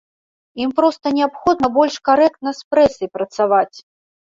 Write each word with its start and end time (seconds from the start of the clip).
Ім 0.63 0.71
проста 0.79 1.05
неабходна 1.17 1.67
больш 1.77 1.95
карэктна 2.11 2.57
з 2.63 2.75
прэсай 2.75 3.07
працаваць. 3.21 3.71